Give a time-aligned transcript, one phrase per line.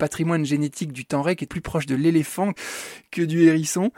[0.00, 2.52] patrimoine génétique du tenrec est plus proche de l'éléphant
[3.12, 3.92] que du hérisson.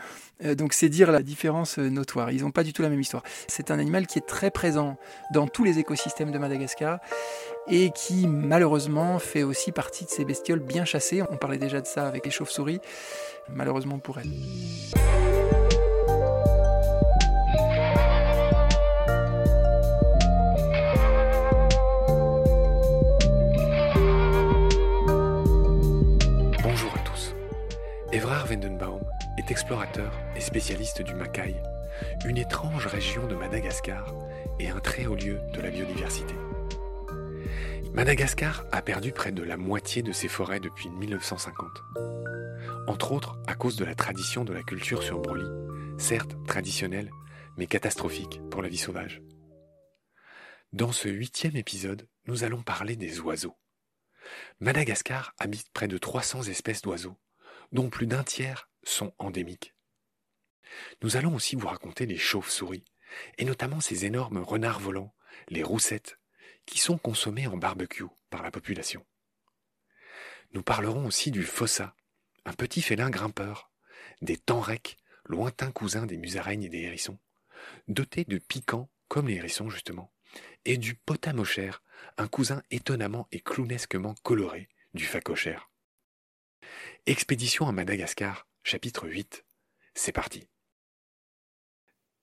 [0.45, 2.31] Euh, donc c'est dire la différence euh, notoire.
[2.33, 3.23] Ils n'ont pas du tout la même histoire.
[3.47, 4.99] C'est un animal qui est très présent
[5.33, 6.99] dans tous les écosystèmes de Madagascar
[7.69, 11.23] et qui malheureusement fait aussi partie de ces bestioles bien chassées.
[11.31, 12.81] On parlait déjà de ça avec les chauves-souris,
[13.49, 15.32] malheureusement pour elles.
[29.39, 31.57] Est explorateur et spécialiste du Macaï,
[32.27, 34.13] une étrange région de Madagascar
[34.61, 36.35] et un très haut lieu de la biodiversité.
[37.95, 41.67] Madagascar a perdu près de la moitié de ses forêts depuis 1950.
[42.89, 45.49] Entre autres à cause de la tradition de la culture sur brûlis,
[45.97, 47.11] certes traditionnelle,
[47.57, 49.23] mais catastrophique pour la vie sauvage.
[50.75, 53.57] Dans ce huitième épisode, nous allons parler des oiseaux.
[54.61, 57.17] Madagascar habite près de 300 espèces d'oiseaux,
[57.73, 59.75] dont plus d'un tiers sont endémiques.
[61.03, 62.85] Nous allons aussi vous raconter les chauves-souris,
[63.39, 65.15] et notamment ces énormes renards volants,
[65.49, 66.19] les roussettes,
[66.67, 69.05] qui sont consommés en barbecue par la population.
[70.53, 71.95] Nous parlerons aussi du fossa,
[72.45, 73.71] un petit félin grimpeur,
[74.21, 77.19] des tenrecs, lointains cousins des musaraignes et des hérissons,
[77.89, 80.13] dotés de piquants comme les hérissons justement,
[80.65, 81.83] et du potamochère,
[82.17, 85.72] un cousin étonnamment et clownesquement coloré du phacochère.
[87.07, 89.45] Expédition à Madagascar, chapitre 8.
[89.95, 90.47] C'est parti.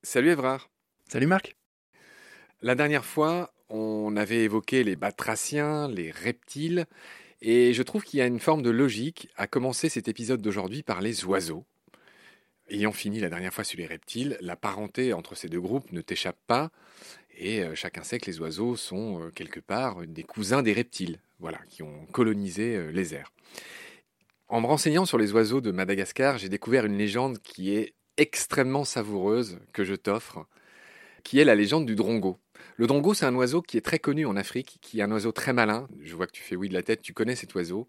[0.02, 0.70] Salut Évrard.
[1.08, 1.56] Salut Marc.
[2.62, 6.86] La dernière fois, on avait évoqué les batraciens, les reptiles,
[7.42, 10.82] et je trouve qu'il y a une forme de logique à commencer cet épisode d'aujourd'hui
[10.82, 11.66] par les oiseaux.
[12.68, 16.00] Ayant fini la dernière fois sur les reptiles, la parenté entre ces deux groupes ne
[16.00, 16.70] t'échappe pas,
[17.36, 21.18] et euh, chacun sait que les oiseaux sont euh, quelque part des cousins des reptiles,
[21.38, 23.32] voilà, qui ont colonisé euh, les airs.
[24.50, 28.84] En me renseignant sur les oiseaux de Madagascar, j'ai découvert une légende qui est extrêmement
[28.84, 30.44] savoureuse que je t'offre,
[31.22, 32.36] qui est la légende du drongo.
[32.74, 35.30] Le drongo, c'est un oiseau qui est très connu en Afrique, qui est un oiseau
[35.30, 35.86] très malin.
[36.02, 37.86] Je vois que tu fais oui de la tête, tu connais cet oiseau.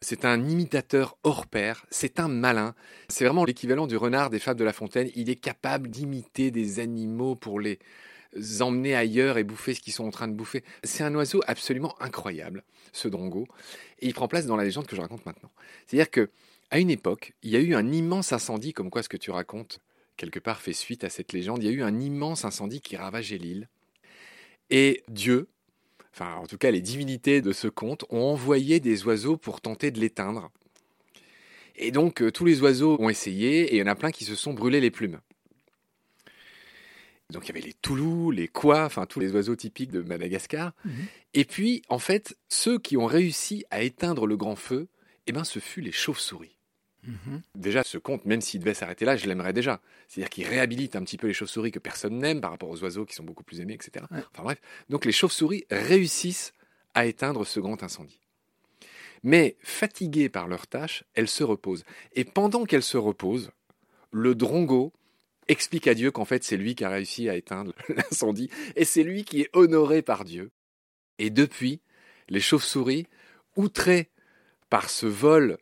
[0.00, 2.74] C'est un imitateur hors pair, c'est un malin.
[3.10, 5.10] C'est vraiment l'équivalent du renard des fables de La Fontaine.
[5.14, 7.78] Il est capable d'imiter des animaux pour les
[8.60, 10.64] emmener ailleurs et bouffer ce qu'ils sont en train de bouffer.
[10.84, 13.46] C'est un oiseau absolument incroyable, ce drongo.
[14.00, 15.50] Et il prend place dans la légende que je raconte maintenant.
[15.86, 16.30] C'est-à-dire que
[16.70, 19.30] à une époque, il y a eu un immense incendie, comme quoi ce que tu
[19.30, 19.80] racontes
[20.18, 21.62] quelque part fait suite à cette légende.
[21.62, 23.68] Il y a eu un immense incendie qui ravageait l'île.
[24.68, 25.48] Et Dieu,
[26.12, 29.90] enfin en tout cas les divinités de ce conte, ont envoyé des oiseaux pour tenter
[29.90, 30.50] de l'éteindre.
[31.76, 34.24] Et donc euh, tous les oiseaux ont essayé et il y en a plein qui
[34.24, 35.20] se sont brûlés les plumes.
[37.30, 40.72] Donc il y avait les toulous, les quoi, enfin tous les oiseaux typiques de Madagascar.
[40.84, 40.92] Mhm.
[41.34, 44.88] Et puis en fait, ceux qui ont réussi à éteindre le grand feu,
[45.26, 46.56] eh ben ce fut les chauves-souris.
[47.04, 47.42] Mhm.
[47.54, 49.80] Déjà, ce conte, même s'il devait s'arrêter là, je l'aimerais déjà.
[50.08, 53.04] C'est-à-dire qu'il réhabilite un petit peu les chauves-souris que personne n'aime par rapport aux oiseaux
[53.04, 54.06] qui sont beaucoup plus aimés, etc.
[54.10, 54.22] Ouais.
[54.32, 56.52] Enfin bref, donc les chauves-souris réussissent
[56.94, 58.20] à éteindre ce grand incendie.
[59.22, 61.84] Mais fatiguées par leur tâche, elles se reposent.
[62.14, 63.50] Et pendant qu'elles se reposent,
[64.10, 64.92] le drongo
[65.48, 69.02] explique à Dieu qu'en fait c'est lui qui a réussi à éteindre l'incendie et c'est
[69.02, 70.50] lui qui est honoré par Dieu.
[71.18, 71.80] Et depuis,
[72.28, 73.06] les chauves-souris,
[73.56, 74.10] outrées
[74.70, 75.58] par ce vol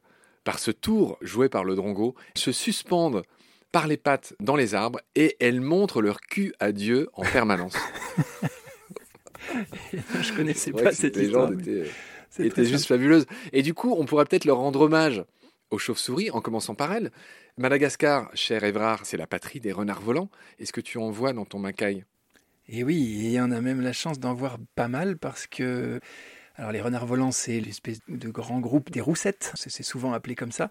[0.47, 3.25] par ce tour joué par le drongo, se suspendent
[3.73, 7.77] par les pattes dans les arbres et elles montrent leur cul à Dieu en permanence.
[10.23, 11.51] Je connaissais pas cette histoire.
[11.51, 11.91] légende mais était,
[12.31, 13.27] c'est était très juste fabuleuse.
[13.53, 15.25] Et du coup, on pourrait peut-être leur rendre hommage
[15.71, 17.11] aux chauves-souris en commençant par elles.
[17.57, 20.31] Madagascar, cher Évrard, c'est la patrie des renards volants.
[20.59, 22.05] Est-ce que tu en vois dans ton macaille?
[22.69, 26.01] Et oui, et on a même la chance d'en voir pas mal parce que.
[26.59, 30.53] Alors, les renards volants, c'est l'espèce de grand groupe des roussettes, c'est souvent appelé comme
[30.53, 30.71] ça.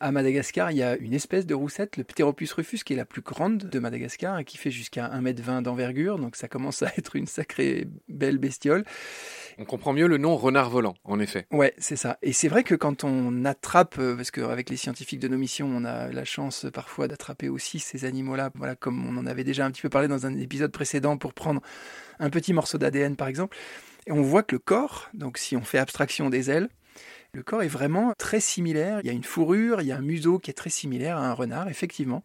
[0.00, 3.04] À Madagascar, il y a une espèce de roussette, le Pteropus rufus, qui est la
[3.04, 7.14] plus grande de Madagascar et qui fait jusqu'à 1m20 d'envergure, donc ça commence à être
[7.14, 8.84] une sacrée belle bestiole.
[9.58, 11.46] On comprend mieux le nom renard volant, en effet.
[11.50, 12.16] Ouais, c'est ça.
[12.22, 15.68] Et c'est vrai que quand on attrape, euh, parce qu'avec les scientifiques de nos missions,
[15.68, 19.44] on a la chance euh, parfois d'attraper aussi ces animaux-là, voilà, comme on en avait
[19.44, 21.60] déjà un petit peu parlé dans un épisode précédent pour prendre
[22.18, 23.56] un petit morceau d'ADN par exemple.
[24.10, 26.68] On voit que le corps, donc si on fait abstraction des ailes,
[27.34, 29.00] le corps est vraiment très similaire.
[29.02, 31.28] Il y a une fourrure, il y a un museau qui est très similaire à
[31.28, 32.22] un renard, effectivement.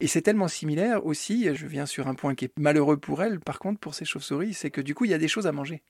[0.00, 3.40] Et c'est tellement similaire aussi, je viens sur un point qui est malheureux pour elles,
[3.40, 5.52] par contre, pour ces chauves-souris, c'est que du coup, il y a des choses à
[5.52, 5.82] manger.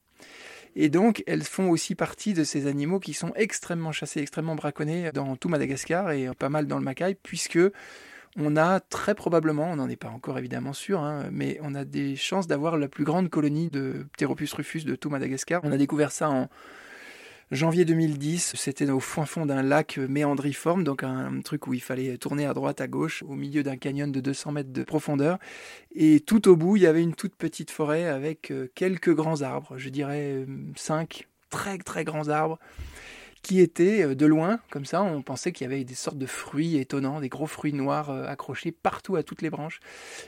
[0.77, 5.13] Et donc, elles font aussi partie de ces animaux qui sont extrêmement chassés, extrêmement braconnés
[5.13, 7.59] dans tout Madagascar et pas mal dans le Macaï, puisque
[8.37, 11.85] on a très probablement, on n'en est pas encore évidemment sûr, hein, mais on a
[11.85, 15.61] des chances d'avoir la plus grande colonie de Pteropus rufus de tout Madagascar.
[15.65, 16.49] On a découvert ça en
[17.51, 22.17] Janvier 2010, c'était au fond fond d'un lac méandriforme, donc un truc où il fallait
[22.17, 25.39] tourner à droite, à gauche, au milieu d'un canyon de 200 mètres de profondeur.
[25.95, 29.43] Et tout au bout, il y avait une toute petite forêt avec euh, quelques grands
[29.43, 30.47] arbres, je dirais euh,
[30.77, 32.59] cinq très très grands arbres
[33.43, 36.27] qui étaient euh, de loin, comme ça, on pensait qu'il y avait des sortes de
[36.27, 39.81] fruits étonnants, des gros fruits noirs accrochés partout à toutes les branches.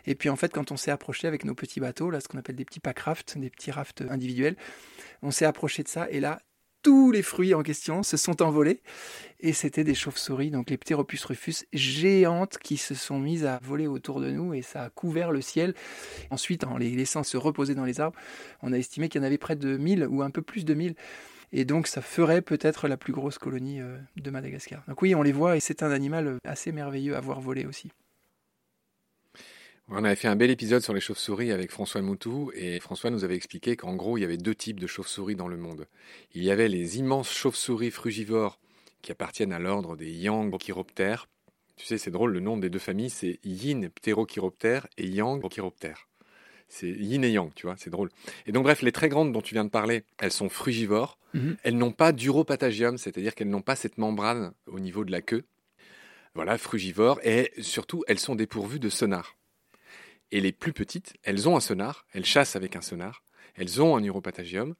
[0.06, 2.38] Et puis en fait, quand on s'est approché avec nos petits bateaux, là, ce qu'on
[2.38, 4.56] appelle des petits pack rafts, des petits rafts individuels,
[5.22, 6.40] on s'est approché de ça, et là,
[6.84, 8.82] tous les fruits en question se sont envolés.
[9.40, 13.86] Et c'était des chauves-souris, donc les Pteropus rufus géantes qui se sont mises à voler
[13.86, 15.74] autour de nous et ça a couvert le ciel.
[16.30, 18.18] Ensuite, en les laissant se reposer dans les arbres,
[18.62, 20.74] on a estimé qu'il y en avait près de 1000 ou un peu plus de
[20.74, 20.94] 1000.
[21.56, 24.82] Et donc ça ferait peut-être la plus grosse colonie euh, de Madagascar.
[24.88, 27.64] Donc oui, on les voit et c'est un animal euh, assez merveilleux à voir voler
[27.64, 27.92] aussi.
[29.86, 33.22] On avait fait un bel épisode sur les chauves-souris avec François Moutou et François nous
[33.22, 35.86] avait expliqué qu'en gros il y avait deux types de chauves-souris dans le monde.
[36.32, 38.58] Il y avait les immenses chauves-souris frugivores
[39.02, 41.28] qui appartiennent à l'ordre des Yang chiroptères.
[41.76, 46.08] Tu sais, c'est drôle, le nom des deux familles c'est Yin pterochiroptère et Yang chiroptère.
[46.74, 48.10] C'est yin et yang, tu vois, c'est drôle.
[48.46, 51.18] Et donc bref, les très grandes dont tu viens de parler, elles sont frugivores.
[51.32, 51.56] Mhm.
[51.62, 55.44] Elles n'ont pas d'uropatagium, c'est-à-dire qu'elles n'ont pas cette membrane au niveau de la queue.
[56.34, 57.20] Voilà, frugivores.
[57.22, 59.36] Et surtout, elles sont dépourvues de sonar.
[60.32, 63.22] Et les plus petites, elles ont un sonar, elles chassent avec un sonar,
[63.54, 64.74] elles ont un uropatagium,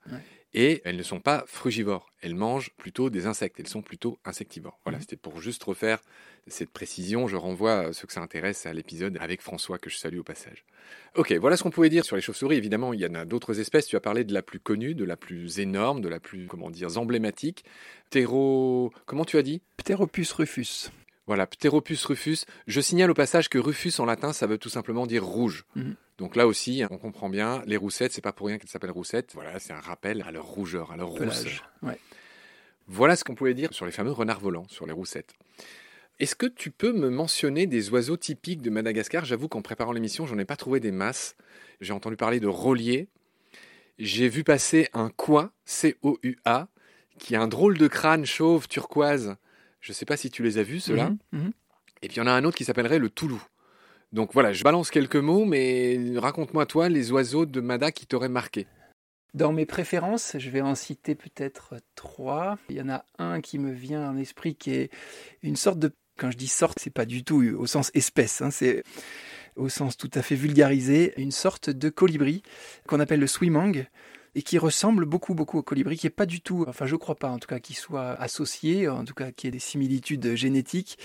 [0.55, 2.13] et elles ne sont pas frugivores.
[2.23, 4.79] Elles mangent plutôt des insectes, elles sont plutôt insectivores.
[4.85, 5.03] Voilà, mhm.
[5.03, 6.01] c'était pour juste refaire
[6.47, 7.27] cette précision.
[7.27, 10.65] Je renvoie ceux que ça intéresse à l'épisode avec François, que je salue au passage.
[11.17, 12.57] Ok, voilà ce qu'on pouvait dire sur les chauves-souris.
[12.57, 13.87] Évidemment, il y en a d'autres espèces.
[13.87, 16.71] Tu as parlé de la plus connue, de la plus énorme, de la plus, comment
[16.71, 17.65] dire, emblématique.
[18.11, 18.93] Ptéro...
[19.07, 19.63] Comment tu as dit?
[19.77, 20.91] Pteropus rufus.
[21.27, 22.45] Voilà, Pteropus rufus.
[22.67, 25.65] Je signale au passage que rufus en latin, ça veut tout simplement dire rouge.
[25.75, 25.97] Mhm.
[26.19, 29.31] Donc là aussi, on comprend bien, les roussettes, c'est pas pour rien qu'elles s'appellent roussettes.
[29.35, 31.73] Voilà, c'est un rappel à leur rougeur, à leur rousseur.
[32.87, 35.33] Voilà ce qu'on pouvait dire sur les fameux renards volants, sur les roussettes.
[36.21, 39.25] Est-ce que tu peux me mentionner des oiseaux typiques de Madagascar?
[39.25, 41.35] J'avoue qu'en préparant l'émission, j'en ai pas trouvé des masses.
[41.81, 43.09] J'ai entendu parler de rolier.
[43.99, 46.69] J'ai vu passer un quoi, C-O-U-A,
[47.19, 49.37] qui a un drôle de crâne chauve turquoise
[49.85, 51.11] je ne sais pas si tu les as vus, ceux-là.
[51.11, 51.53] Mhm, mhm.
[52.01, 53.43] Et puis il y en a un autre qui s'appellerait le Toulou.
[54.15, 58.29] Donc voilà, je balance quelques mots, mais raconte-moi toi les oiseaux de Mada qui t'auraient
[58.29, 58.69] marqué.
[59.35, 62.57] Dans mes préférences, je vais en citer peut-être trois.
[62.69, 64.91] Il y en a un qui me vient en esprit qui est
[65.43, 65.91] une sorte de...
[66.17, 68.85] Quand je dis sorte, c'est pas du tout au sens espèce, hein, c'est
[69.57, 72.45] au sens tout à fait vulgarisé, une sorte de colibri
[72.87, 73.85] qu'on appelle le swimang
[74.35, 77.15] et qui ressemble beaucoup beaucoup au colibri, qui est pas du tout, enfin je crois
[77.15, 80.35] pas en tout cas qu'il soit associé, en tout cas qu'il y ait des similitudes
[80.35, 80.99] génétiques,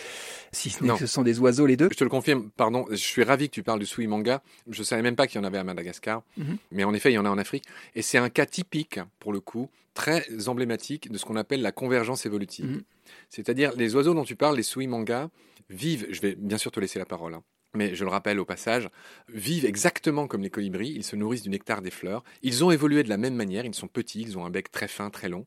[0.51, 1.89] si ce n'est que ce sont des oiseaux les deux.
[1.91, 4.41] Je te le confirme, pardon, je suis ravi que tu parles du Sui manga.
[4.69, 6.57] Je savais même pas qu'il y en avait à Madagascar, mhm.
[6.71, 7.65] mais en effet il y en a en Afrique,
[7.95, 11.71] et c'est un cas typique pour le coup, très emblématique de ce qu'on appelle la
[11.71, 12.65] convergence évolutive.
[12.65, 12.83] Mhm.
[13.29, 15.29] C'est-à-dire les oiseaux dont tu parles, les Sui manga,
[15.69, 17.43] vivent, je vais bien sûr te laisser la parole, hein,
[17.75, 18.89] mais je le rappelle au passage,
[19.27, 23.03] vivent exactement comme les colibris, ils se nourrissent du nectar des fleurs, ils ont évolué
[23.03, 25.45] de la même manière, ils sont petits, ils ont un bec très fin, très long,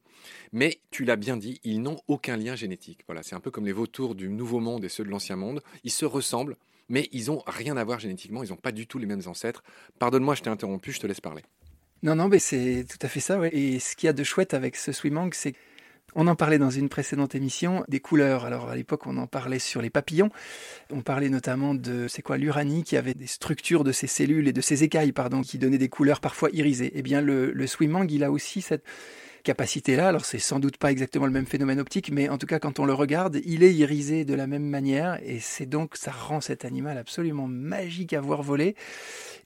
[0.52, 3.00] mais tu l'as bien dit, ils n'ont aucun lien génétique.
[3.06, 5.62] Voilà, c'est un peu comme les vautours du Nouveau Monde et ceux de l'Ancien Monde,
[5.84, 6.56] ils se ressemblent,
[6.88, 9.62] mais ils n'ont rien à voir génétiquement, ils n'ont pas du tout les mêmes ancêtres.
[9.99, 11.42] Pardonne-moi, je t'ai interrompu, je te laisse parler.
[12.02, 14.54] Non, non, mais c'est tout à fait ça, Et ce qu'il y a de chouette
[14.54, 15.54] avec ce Swimang, c'est
[16.14, 18.45] on en parlait dans une précédente émission des couleurs.
[18.45, 20.31] Alors à l'époque, on en parlait sur les papillons.
[20.90, 24.52] On parlait notamment de c'est quoi l'uranie qui avait des structures de ses cellules et
[24.52, 26.92] de ses écailles, pardon, qui donnaient des couleurs parfois irisées.
[26.95, 28.85] Eh bien, le, le swimmang, il a aussi cette
[29.42, 30.09] capacité-là.
[30.09, 32.78] Alors c'est sans doute pas exactement le même phénomène optique, mais en tout cas quand
[32.78, 36.40] on le regarde, il est irisé de la même manière et c'est donc ça rend
[36.40, 38.76] cet animal absolument magique à voir voler.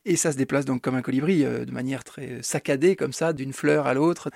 [0.04, 3.32] Et ça se déplace donc comme un colibri, euh, de manière très saccadée comme ça,
[3.32, 4.30] d'une fleur à l'autre.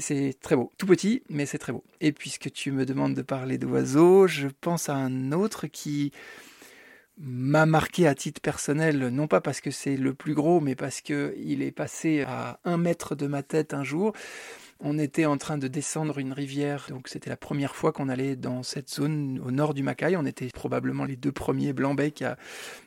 [0.00, 0.72] C'est très beau.
[0.78, 1.84] Tout petit, mais c'est très beau.
[2.00, 6.12] Et puisque tu me demandes de parler d'oiseaux, je pense à un autre qui
[7.18, 11.02] m'a marqué à titre personnel, non pas parce que c'est le plus gros, mais parce
[11.02, 14.12] qu'il est passé à un mètre de ma tête un jour.
[14.82, 18.34] On était en train de descendre une rivière, donc c'était la première fois qu'on allait
[18.34, 20.16] dans cette zone au nord du Macaï.
[20.16, 22.38] On était probablement les deux premiers blancs-becs à,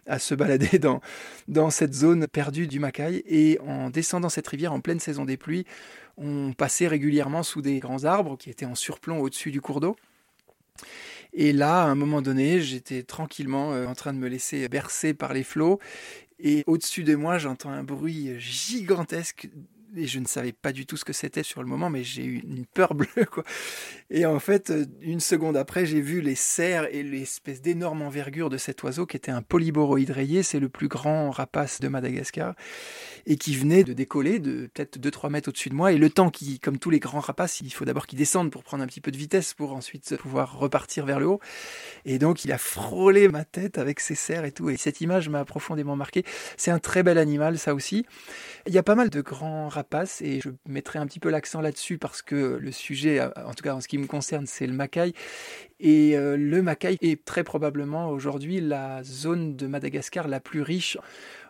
[0.07, 1.01] à, se balader dans,
[1.47, 3.21] dans cette zone perdue du Macaï.
[3.27, 5.67] Et en descendant cette rivière en pleine saison des pluies,
[6.17, 9.95] on passait régulièrement sous des grands arbres qui étaient en surplomb au-dessus du cours d'eau.
[11.33, 15.13] Et là, à un moment donné, j'étais tranquillement euh, en train de me laisser bercer
[15.13, 15.79] par les flots.
[16.39, 19.49] Et au-dessus de moi, j'entends un bruit gigantesque
[19.95, 22.23] et je ne savais pas du tout ce que c'était sur le moment, mais j'ai
[22.23, 23.43] eu une peur bleue, quoi.
[24.09, 28.49] Et en fait, euh, une seconde après, j'ai vu les serres et l'espèce d'énorme envergure
[28.49, 32.55] de cet oiseau qui était un polyboroïde c'est le plus grand rapace de Madagascar,
[33.25, 35.91] et qui venait de décoller de peut-être 2-3 mètres au-dessus de moi.
[35.91, 38.63] Et le temps qui, comme tous les grands rapaces, il faut d'abord qu'il descende pour
[38.63, 41.39] prendre un petit peu de vitesse pour ensuite pouvoir repartir vers le haut.
[42.05, 44.69] Et donc, il a frôlé ma tête avec ses serres et tout.
[44.69, 46.23] Et cette image m'a profondément marqué.
[46.57, 48.05] C'est un très bel animal, ça aussi.
[48.67, 49.82] Il y a pas mal de grands rapaces
[50.21, 53.75] et je mettrai un petit peu l'accent là-dessus parce que le sujet, en tout cas
[53.75, 55.13] en ce qui me concerne, c'est le macaï.
[55.79, 60.97] Et euh, le macaï est très probablement aujourd'hui la zone de Madagascar la plus riche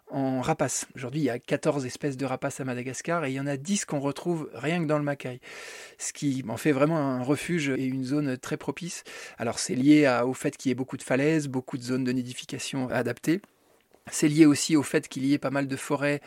[0.10, 0.86] en rapaces.
[0.96, 3.58] Aujourd'hui, il y a 14 espèces de rapaces à Madagascar et il y en a
[3.58, 5.40] 10 qu'on retrouve rien que dans le Macaï.
[5.98, 9.04] Ce qui en fait vraiment un refuge et une zone très propice.
[9.38, 12.12] Alors, c'est lié au fait qu'il y ait beaucoup de falaises, beaucoup de zones de
[12.12, 13.42] nidification adaptées.
[14.12, 16.22] C'est lié aussi au fait qu'il y ait pas mal de forêts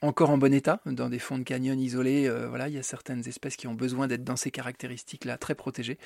[0.00, 2.28] encore en bon état, dans des fonds de canyon isolés.
[2.28, 5.54] Euh, voilà, il y a certaines espèces qui ont besoin d'être dans ces caractéristiques-là, très
[5.54, 5.98] protégées.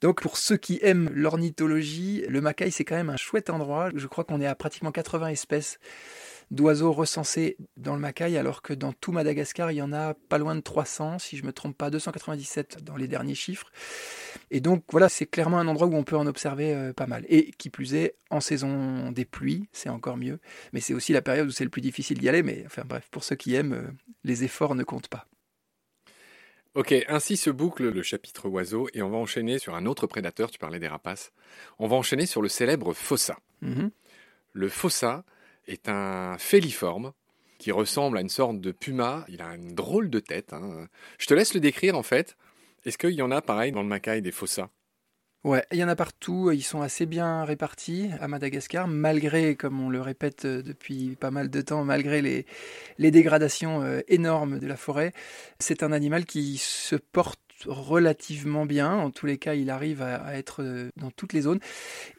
[0.00, 3.90] Donc, pour ceux qui aiment l'ornithologie, le Macaï, c'est quand même un chouette endroit.
[3.94, 5.78] Je crois qu'on est à pratiquement 80 espèces
[6.50, 10.38] d'oiseaux recensés dans le Macaï, alors que dans tout Madagascar, il y en a pas
[10.38, 13.70] loin de 300, si je ne me trompe pas, 297 dans les derniers chiffres.
[14.50, 17.24] Et donc voilà, c'est clairement un endroit où on peut en observer euh, pas mal.
[17.28, 20.38] Et qui plus est, en saison des pluies, c'est encore mieux.
[20.72, 22.42] Mais c'est aussi la période où c'est le plus difficile d'y aller.
[22.42, 23.90] Mais enfin bref, pour ceux qui aiment, euh,
[24.24, 25.26] les efforts ne comptent pas.
[26.74, 30.50] Ok, ainsi se boucle le chapitre oiseau et on va enchaîner sur un autre prédateur,
[30.50, 31.30] tu parlais des rapaces.
[31.78, 33.38] On va enchaîner sur le célèbre fossa.
[33.62, 33.90] Mm-hmm.
[34.54, 35.24] Le fossa,
[35.66, 37.12] est un féliforme
[37.58, 39.24] qui ressemble à une sorte de puma.
[39.28, 40.52] Il a une drôle de tête.
[40.52, 40.88] Hein.
[41.18, 42.36] Je te laisse le décrire en fait.
[42.84, 44.68] Est-ce qu'il y en a pareil dans le Macaï des fossas
[45.44, 46.50] Ouais, il y en a partout.
[46.52, 51.50] Ils sont assez bien répartis à Madagascar, malgré, comme on le répète depuis pas mal
[51.50, 52.46] de temps, malgré les,
[52.96, 55.12] les dégradations euh, énormes de la forêt.
[55.58, 58.92] C'est un animal qui se porte relativement bien.
[58.92, 61.60] En tous les cas, il arrive à, être euh, dans toutes les zones.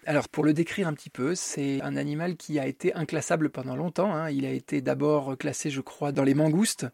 [0.05, 3.75] Alors, pour le décrire un petit peu, c'est un animal qui a été inclassable pendant
[3.75, 4.13] longtemps.
[4.13, 4.29] Hein.
[4.29, 6.87] Il a été d'abord classé, je crois, dans les mangoustes,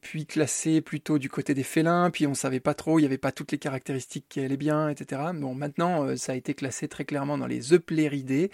[0.00, 3.06] puis classé plutôt du côté des félins, puis on ne savait pas trop, il n'y
[3.06, 5.22] avait pas toutes les caractéristiques qui allaient bien, etc.
[5.34, 8.50] Bon, maintenant, euh, ça a été classé très clairement dans les eupléridés.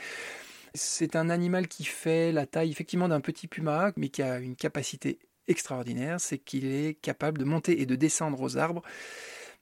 [0.75, 4.55] C'est un animal qui fait la taille effectivement d'un petit puma, mais qui a une
[4.55, 5.19] capacité
[5.51, 8.83] extraordinaire, c'est qu'il est capable de monter et de descendre aux arbres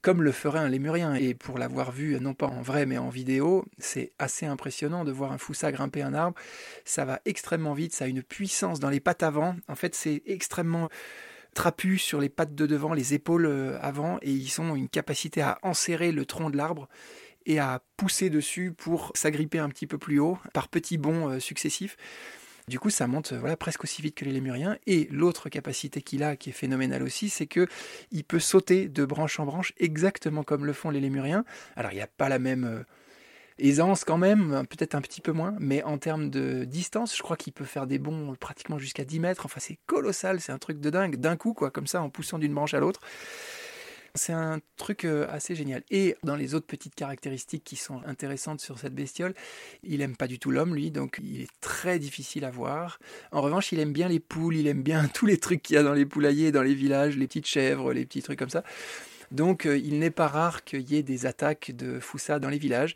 [0.01, 1.15] comme le ferait un lémurien.
[1.15, 5.13] Et pour l'avoir vu, non pas en vrai, mais en vidéo, c'est assez impressionnant de
[5.13, 6.37] voir un foussa grimper un arbre.
[6.85, 9.57] Ça va extrêmement vite, ça a une puissance dans les pattes avant.
[9.67, 10.89] En fait, c'est extrêmement
[11.55, 15.41] trapu sur les pattes de devant, les épaules euh, avant, et ils ont une capacité
[15.41, 16.89] à enserrer le tronc de l'arbre
[17.47, 21.41] et à pousser dessus pour s'agripper un petit peu plus haut par petits bonds euh,
[21.41, 21.97] successifs.
[22.69, 24.77] Du coup, ça monte voilà, presque aussi vite que les lémuriens.
[24.87, 27.67] Et l'autre capacité qu'il a, qui est phénoménale aussi, c'est que
[28.11, 31.45] il peut sauter de branche en branche exactement comme le font les lémuriens.
[31.77, 32.83] Alors, il n'y a pas la même euh,
[33.59, 37.37] aisance quand même, peut-être un petit peu moins, mais en termes de distance, je crois
[37.37, 39.47] qu'il peut faire des bonds pratiquement jusqu'à 10 mètres.
[39.47, 42.39] Enfin, c'est colossal, c'est un truc de dingue, d'un coup, quoi, comme ça, en poussant
[42.39, 43.01] d'une branche à l'autre.
[44.19, 45.85] C'est un truc euh, assez génial.
[45.91, 49.33] Et dans les autres petites caractéristiques qui sont intéressantes sur cette bestiole,
[49.85, 52.99] il aime pas du tout l'homme, lui, donc il est très difficile à voir.
[53.31, 55.79] En revanche, il aime bien les poules, il aime bien tous les trucs qu'il y
[55.79, 58.65] a dans les poulaillers, dans les villages, les petites chèvres, les petits trucs comme ça.
[59.31, 62.59] Donc euh, il n'est pas rare qu'il y ait des attaques de Foussa dans les
[62.59, 62.95] villages.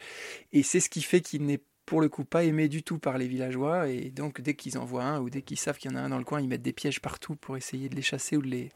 [0.53, 1.61] Et c'est ce qui fait qu'il n'est
[1.93, 4.85] pour le coup pas aimé du tout par les villageois et donc dès qu'ils en
[4.87, 6.49] voient un ou dès qu'ils savent qu'il y en a un dans le coin, ils
[6.49, 8.71] mettent des pièges partout pour essayer de les chasser ou de les,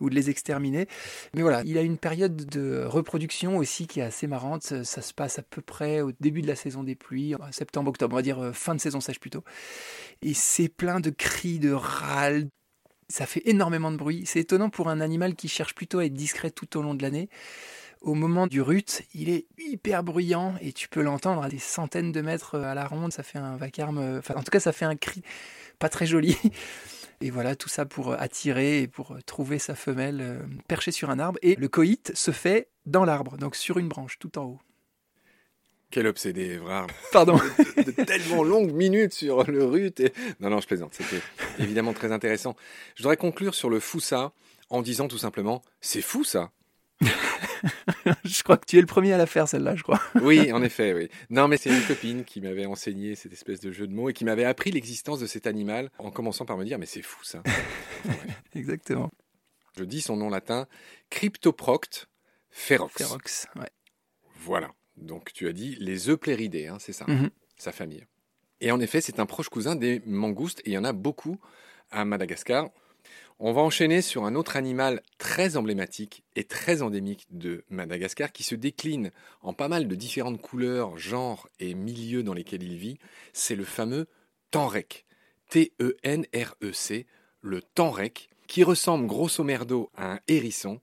[0.00, 0.88] ou de les exterminer.
[1.34, 4.62] Mais voilà, il a une période de reproduction aussi qui est assez marrante.
[4.84, 8.16] Ça se passe à peu près au début de la saison des pluies, septembre-octobre, on
[8.16, 9.44] va dire euh, fin de saison sèche plutôt.
[10.22, 12.48] Et c'est plein de cris, de râles,
[13.10, 14.22] ça fait énormément de bruit.
[14.24, 17.02] C'est étonnant pour un animal qui cherche plutôt à être discret tout au long de
[17.02, 17.28] l'année
[18.02, 22.12] au moment du rut, il est hyper bruyant et tu peux l'entendre à des centaines
[22.12, 23.12] de mètres à la ronde.
[23.12, 25.22] Ça fait un vacarme, enfin, en tout cas, ça fait un cri
[25.78, 26.36] pas très joli.
[27.20, 31.20] Et voilà, tout ça pour attirer et pour trouver sa femelle euh, perchée sur un
[31.20, 31.38] arbre.
[31.40, 34.60] Et le coït se fait dans l'arbre, donc sur une branche, tout en haut.
[35.92, 36.88] Quel obsédé, Evrard.
[37.12, 37.38] Pardon.
[37.76, 40.00] De, tellement longues minutes sur le rut.
[40.00, 40.12] Et...
[40.40, 40.94] Non, non, je plaisante.
[40.94, 41.22] C'était
[41.60, 42.56] évidemment très intéressant.
[42.96, 44.32] Je voudrais conclure sur le foussa
[44.68, 46.50] en disant tout simplement, c'est fou ça.
[48.24, 50.00] je crois que tu es le premier à la faire, celle-là, je crois.
[50.22, 51.08] oui, en effet, oui.
[51.30, 54.12] Non, mais c'est une copine qui m'avait enseigné cette espèce de jeu de mots et
[54.12, 57.22] qui m'avait appris l'existence de cet animal en commençant par me dire, mais c'est fou
[57.24, 57.42] ça.
[58.54, 59.10] Exactement.
[59.76, 60.66] Je dis son nom latin,
[61.10, 62.08] Cryptoproct
[62.50, 63.02] ferox.
[63.02, 63.70] Ferox, ouais.
[64.40, 64.70] Voilà.
[64.96, 67.30] Donc tu as dit les Eupléridés, hein, c'est ça, mhm.
[67.56, 68.04] sa famille.
[68.60, 71.38] Et en effet, c'est un proche cousin des mangoustes et il y en a beaucoup
[71.90, 72.70] à Madagascar.
[73.44, 78.44] On va enchaîner sur un autre animal très emblématique et très endémique de Madagascar qui
[78.44, 82.98] se décline en pas mal de différentes couleurs, genres et milieux dans lesquels il vit.
[83.32, 84.06] C'est le fameux
[84.52, 85.06] Tenrec.
[85.48, 87.06] T-E-N-R-E-C,
[87.40, 90.80] le Tenrec, qui ressemble grosso merdo à un hérisson,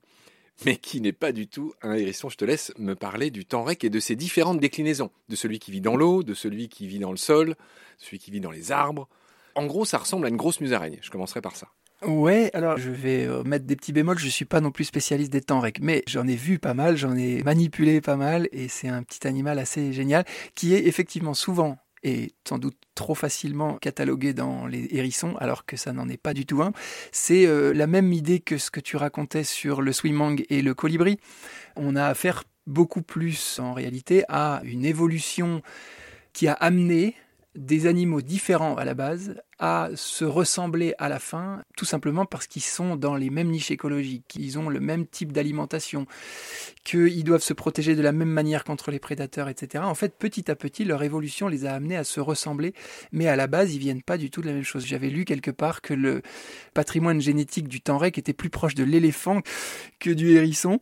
[0.66, 2.28] mais qui n'est pas du tout un hérisson.
[2.28, 5.70] Je te laisse me parler du Tenrec et de ses différentes déclinaisons, de celui qui
[5.70, 7.56] vit dans l'eau, de celui qui vit dans le sol,
[7.96, 9.08] celui qui vit dans les arbres.
[9.54, 10.98] En gros, ça ressemble à une grosse musaraigne.
[11.00, 11.68] Je commencerai par ça.
[12.06, 15.30] Ouais, alors je vais euh, mettre des petits bémols, je suis pas non plus spécialiste
[15.30, 18.68] des temps rec, mais j'en ai vu pas mal, j'en ai manipulé pas mal, et
[18.68, 23.76] c'est un petit animal assez génial, qui est effectivement souvent et sans doute trop facilement
[23.76, 26.72] catalogué dans les hérissons, alors que ça n'en est pas du tout un.
[27.12, 30.72] C'est euh, la même idée que ce que tu racontais sur le swimang et le
[30.72, 31.18] colibri.
[31.76, 35.60] On a affaire beaucoup plus en réalité à une évolution
[36.32, 37.14] qui a amené
[37.54, 42.46] des animaux différents à la base à se ressembler à la fin, tout simplement parce
[42.46, 46.06] qu'ils sont dans les mêmes niches écologiques, qu'ils ont le même type d'alimentation,
[46.82, 49.84] qu'ils doivent se protéger de la même manière contre les prédateurs, etc.
[49.84, 52.72] En fait, petit à petit, leur évolution les a amenés à se ressembler,
[53.12, 54.86] mais à la base, ils viennent pas du tout de la même chose.
[54.86, 56.22] J'avais lu quelque part que le
[56.72, 59.42] patrimoine génétique du Tenrec était plus proche de l'éléphant
[59.98, 60.80] que du hérisson.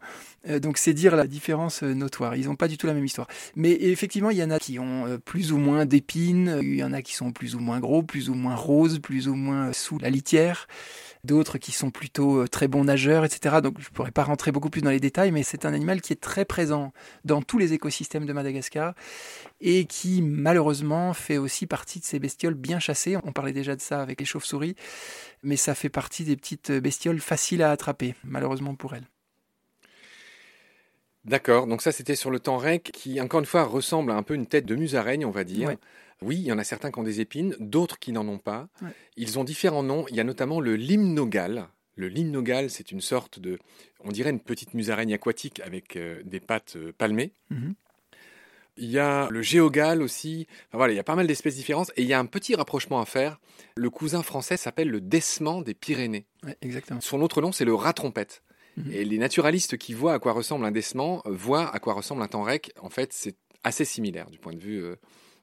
[0.49, 2.37] Euh, donc c'est dire la différence euh, notoire.
[2.37, 3.29] Ils n'ont pas du tout la même histoire.
[3.57, 6.85] Mais effectivement, il y en a qui ont euh, plus ou moins d'épines, il y
[6.85, 8.55] en a qui sont plus ou moins gros, plus ou moins
[9.01, 10.69] plus ou moins sous la litière,
[11.25, 13.57] d'autres qui sont plutôt très bons nageurs, etc.
[13.63, 16.01] Donc je ne pourrais pas rentrer beaucoup plus dans les détails, mais c'est un animal
[16.01, 16.93] qui est très présent
[17.25, 18.95] dans tous les écosystèmes de Madagascar
[19.61, 23.17] et qui malheureusement fait aussi partie de ces bestioles bien chassées.
[23.25, 24.77] On parlait déjà de ça avec les chauves-souris,
[25.43, 29.09] mais ça fait partie des petites bestioles faciles à attraper, malheureusement pour elles.
[31.29, 34.23] D'accord, donc ça c'était sur le temps rec qui encore une fois ressemble à un
[34.23, 35.77] peu une tête de musaraigne on va dire.
[36.21, 38.69] Oui, il y en a certains qui ont des épines, d'autres qui n'en ont pas.
[39.17, 41.69] Ils ont différents noms, il y a notamment le limnogal.
[41.97, 43.59] Le limnogal c'est une sorte de,
[44.05, 47.33] on dirait une petite musaraigne aquatique avec euh, des pattes euh, palmées.
[47.51, 47.75] Mhm.
[48.79, 50.47] Il y a le géogal aussi.
[50.73, 51.91] voilà, il y a pas mal d'espèces différentes.
[51.97, 53.41] Et il y a un petit rapprochement à faire.
[53.77, 56.27] Le cousin français s'appelle le décement des Pyrénées.
[56.63, 57.01] exactement.
[57.01, 58.43] Son autre nom, c'est le rat trompette.
[58.85, 58.93] Mhm.
[58.93, 62.29] Et les naturalistes qui voient à quoi ressemble un décement voient à quoi ressemble un
[62.29, 62.73] temps rec.
[62.81, 64.97] En fait, c'est assez similaire du point de vue euh,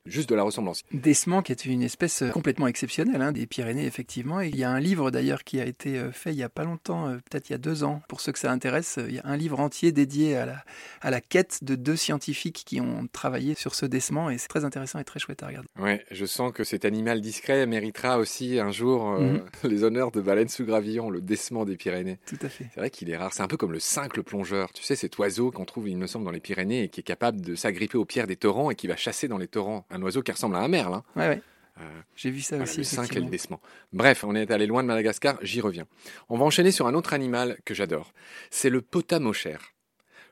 [0.06, 0.84] juste de la ressemblance.
[0.92, 4.42] Desman, qui est une espèce euh, complètement exceptionnelle hein, des Pyrénées, effectivement.
[4.42, 6.50] Et il y a un livre d'ailleurs qui a été euh, fait il y a
[6.50, 9.00] pas longtemps, euh, peut-être il y a deux ans, pour ceux que ça intéresse.
[9.08, 10.64] Il y a un livre entier dédié à la,
[11.02, 14.66] à la quête de deux scientifiques qui ont travaillé sur ce Desman et c'est très
[14.66, 15.68] intéressant et très chouette à regarder.
[15.80, 19.44] Ouais, je sens que cet animal discret méritera aussi un jour mhm.
[19.64, 22.20] les honneurs de baleine sous gravillon, le Desman des Pyrénées.
[22.26, 22.68] Tout à fait.
[22.74, 23.34] C'est vrai qu'il est rare.
[23.34, 24.72] C'est un peu comme le cincle plongeur.
[24.74, 27.04] Tu sais, cet oiseau qu'on trouve, il me semble, dans les Pyrénées et qui est
[27.04, 29.86] capable de s'agripper aux pierres des torrents et qui va chasser dans les torrents.
[29.96, 30.94] Un oiseau qui ressemble à un merle.
[30.94, 31.04] Hein.
[31.16, 31.42] Ouais, ouais.
[31.80, 32.78] Euh, J'ai vu ça aussi.
[32.78, 33.60] Le 5 et le décement.
[33.92, 35.86] Bref, on est allé loin de Madagascar, j'y reviens.
[36.30, 38.14] On va enchaîner sur un autre animal que j'adore.
[38.50, 39.74] C'est le potamochère.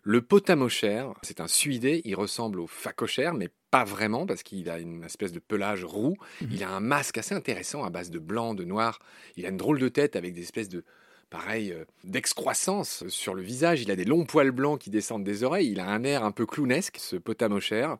[0.04, 4.80] Le potamochère, c'est un suidé, il ressemble au phacochère, mais pas vraiment, parce qu'il a
[4.80, 6.16] une espèce de pelage roux.
[6.42, 6.50] Mhm.
[6.52, 9.00] Il a un masque assez intéressant à base de blanc, de noir.
[9.38, 10.84] Il a une drôle de tête avec des espèces de,
[11.30, 13.82] pareil, euh, d'excroissance sur le visage.
[13.82, 15.72] Il a des longs poils blancs qui descendent des oreilles.
[15.72, 17.98] Il a un air un peu clownesque, ce potamochère.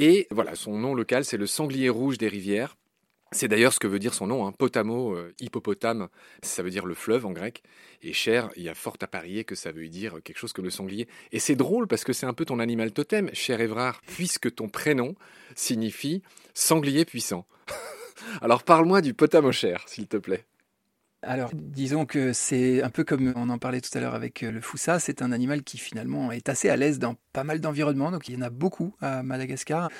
[0.00, 2.76] Et voilà, son nom local, c'est le sanglier rouge des rivières.
[3.32, 6.08] C'est d'ailleurs ce que veut dire son nom, hein, potamo, euh, hippopotame,
[6.40, 7.62] ça veut dire le fleuve en grec.
[8.00, 10.64] Et cher, il y a fort à parier que ça veut dire quelque chose comme
[10.64, 11.08] le sanglier.
[11.32, 14.68] Et c'est drôle parce que c'est un peu ton animal totem, cher Évrard, puisque ton
[14.68, 15.14] prénom
[15.56, 16.22] signifie
[16.54, 17.44] sanglier puissant.
[18.40, 19.14] Alors parle-moi du
[19.50, 20.46] cher, s'il te plaît.
[21.22, 24.52] Alors, disons que c'est un peu comme on en parlait tout à l'heure avec euh,
[24.52, 28.12] le foussa, c'est un animal qui finalement est assez à l'aise dans pas mal d'environnements,
[28.12, 29.90] donc il y en a beaucoup à Madagascar.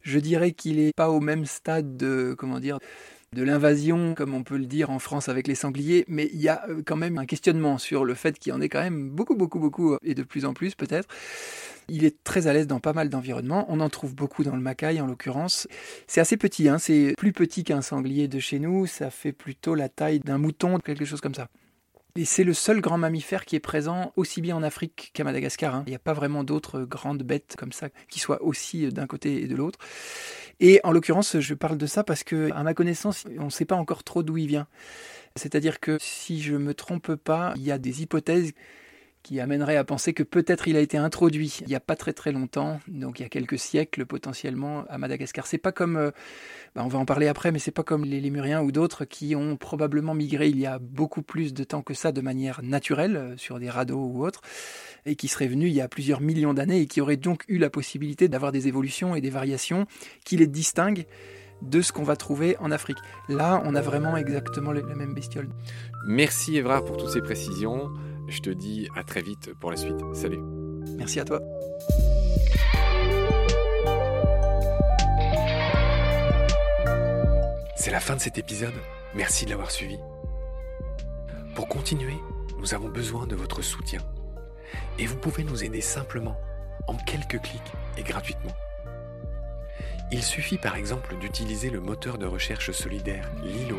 [0.00, 2.78] Je dirais qu'il n'est pas au même stade de, comment dire,
[3.34, 6.48] de l'invasion, comme on peut le dire en France avec les sangliers, mais il y
[6.48, 9.10] a euh, quand même un questionnement sur le fait qu'il y en ait quand même
[9.10, 11.08] beaucoup, beaucoup, beaucoup, et de plus en plus peut-être.
[11.88, 13.66] Il est très à l'aise dans pas mal d'environnements.
[13.68, 15.68] On en trouve beaucoup dans le Macaï en l'occurrence.
[16.06, 16.78] C'est assez petit, hein.
[16.78, 18.86] c'est plus petit qu'un sanglier de chez nous.
[18.86, 21.48] Ça fait plutôt la taille d'un mouton, quelque chose comme ça.
[22.16, 25.74] Et c'est le seul grand mammifère qui est présent aussi bien en Afrique qu'à Madagascar.
[25.74, 25.82] Hein.
[25.88, 29.42] Il n'y a pas vraiment d'autres grandes bêtes comme ça qui soient aussi d'un côté
[29.42, 29.80] et de l'autre.
[30.60, 33.64] Et en l'occurrence, je parle de ça parce que, à ma connaissance, on ne sait
[33.64, 34.68] pas encore trop d'où il vient.
[35.34, 38.52] C'est-à-dire que si je me trompe pas, il y a des hypothèses
[39.24, 42.12] qui amènerait à penser que peut-être il a été introduit il n'y a pas très
[42.12, 45.46] très longtemps, donc il y a quelques siècles potentiellement à Madagascar.
[45.46, 46.10] C'est pas comme, euh,
[46.76, 49.34] bah, on va en parler après, mais c'est pas comme les Lémuriens ou d'autres qui
[49.34, 53.16] ont probablement migré il y a beaucoup plus de temps que ça de manière naturelle
[53.16, 54.42] euh, sur des radeaux ou autres,
[55.06, 57.56] et qui seraient venus il y a plusieurs millions d'années et qui auraient donc eu
[57.56, 59.86] la possibilité d'avoir des évolutions et des variations
[60.26, 61.06] qui les distinguent
[61.62, 62.98] de ce qu'on va trouver en Afrique.
[63.30, 65.48] Là, on a vraiment exactement la même bestiole.
[66.06, 67.88] Merci Évrard pour toutes ces précisions.
[68.28, 69.96] Je te dis à très vite pour la suite.
[70.14, 70.40] Salut.
[70.96, 71.40] Merci à toi.
[77.76, 78.74] C'est la fin de cet épisode.
[79.14, 79.98] Merci de l'avoir suivi.
[81.54, 82.16] Pour continuer,
[82.58, 84.00] nous avons besoin de votre soutien.
[84.98, 86.36] Et vous pouvez nous aider simplement,
[86.86, 88.52] en quelques clics et gratuitement.
[90.10, 93.78] Il suffit par exemple d'utiliser le moteur de recherche solidaire Lilo.